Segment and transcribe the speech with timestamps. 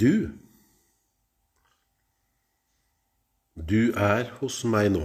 [0.00, 0.32] Du,
[3.54, 5.04] du er hos meg nå,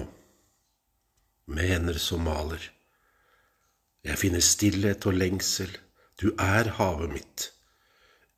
[1.45, 2.63] med hender som maler.
[4.01, 5.69] Jeg finner stillhet og lengsel,
[6.17, 7.43] du er havet mitt,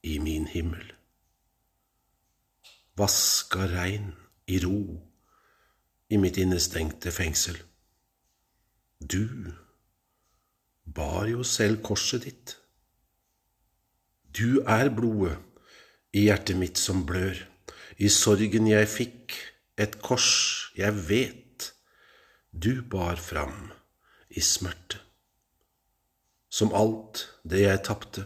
[0.04, 0.90] i min himmel.
[3.00, 4.10] Vaska regn
[4.52, 4.82] i ro
[6.12, 7.62] i mitt innestengte fengsel.
[9.00, 9.54] Du
[10.84, 12.58] bar jo selv korset ditt.
[14.36, 15.38] Du er blodet
[16.14, 17.38] i hjertet mitt som blør,
[17.98, 19.38] i sorgen jeg fikk,
[19.80, 21.72] et kors jeg vet
[22.52, 23.72] du bar fram
[24.30, 25.00] i smerte.
[26.52, 28.26] Som alt det jeg tapte,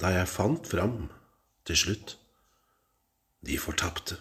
[0.00, 1.10] da jeg fant fram
[1.68, 2.16] til slutt,
[3.44, 4.16] de fortapte,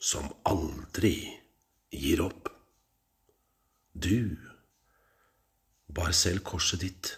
[0.00, 1.14] som aldri
[1.94, 2.50] gir opp.
[3.94, 4.34] Du
[5.86, 7.14] bar selv korset ditt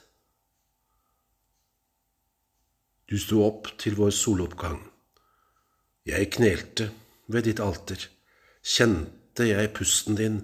[3.11, 4.79] du sto opp til vår soloppgang.
[6.07, 6.91] Jeg knelte
[7.31, 8.05] ved ditt alter,
[8.63, 10.39] kjente jeg pusten din,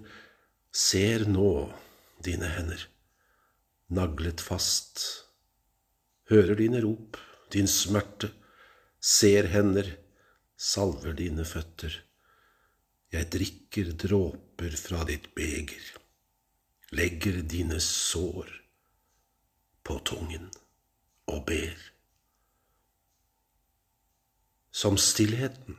[0.75, 1.71] ser nå
[2.27, 2.83] dine hender,
[3.95, 5.05] naglet fast,
[6.31, 7.17] hører dine rop,
[7.55, 8.33] din smerte,
[8.99, 9.95] ser hender,
[10.59, 12.03] salver dine føtter.
[13.15, 15.93] Jeg drikker dråper fra ditt beger,
[16.99, 18.51] legger dine sår
[19.87, 20.51] på tungen
[21.31, 21.93] og ber
[24.77, 25.79] som stillheten,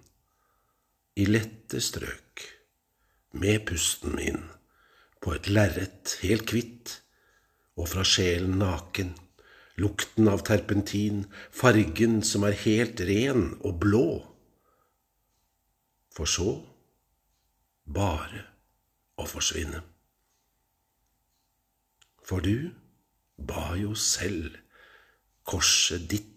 [1.21, 2.41] i lette strøk,
[3.37, 4.39] med pusten min,
[5.21, 6.95] på et lerret helt hvitt,
[7.77, 9.11] og fra sjelen naken,
[9.77, 14.07] lukten av terpentin, fargen som er helt ren og blå.
[16.17, 16.55] For så
[17.85, 18.41] bare
[19.21, 19.83] å forsvinne.
[22.25, 22.71] For du
[23.37, 24.57] ba jo selv
[25.45, 26.36] korset ditt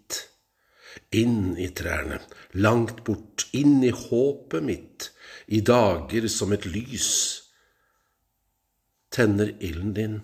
[1.11, 2.21] inn i trærne,
[2.53, 5.11] langt bort, inn i håpet mitt,
[5.47, 7.11] i dager som et lys.
[9.11, 10.17] Tenner ilden din,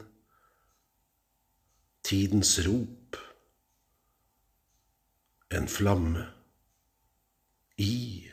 [2.07, 3.19] tidens rop,
[5.51, 6.27] en flamme,
[7.77, 8.31] i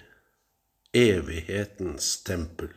[0.93, 2.69] evighetens tempel.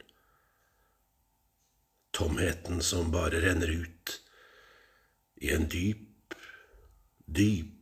[2.17, 4.17] Tomheten som bare renner ut
[5.45, 6.35] i en dyp,
[7.27, 7.76] dyp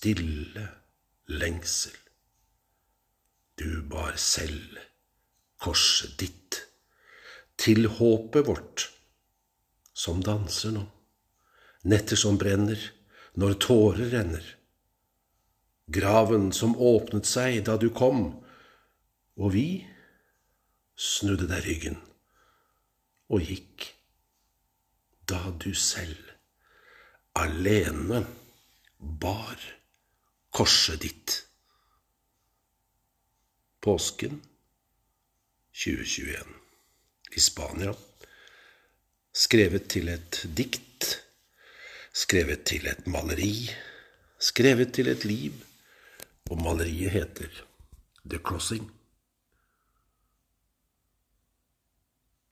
[0.00, 0.68] stille
[1.28, 1.96] lengsel.
[3.60, 4.78] Du bar selv
[5.60, 6.60] korset ditt
[7.60, 8.86] til håpet vårt,
[9.92, 10.86] som danser nå,
[11.92, 12.80] netter som brenner
[13.36, 14.46] når tårer renner,
[15.92, 18.22] graven som åpnet seg da du kom,
[19.36, 19.66] og vi
[20.96, 22.00] snudde deg ryggen
[23.28, 23.90] og gikk
[25.28, 26.24] da du selv,
[27.36, 28.24] alene,
[28.96, 29.60] bar
[30.50, 31.46] korset ditt.
[33.80, 34.42] Påsken
[35.72, 36.44] 2021
[37.32, 37.94] i Spania.
[39.32, 41.22] Skrevet til et dikt,
[42.12, 43.70] skrevet til et maleri,
[44.42, 45.54] skrevet til et liv,
[46.50, 47.62] og maleriet heter
[48.26, 48.99] The Crossing.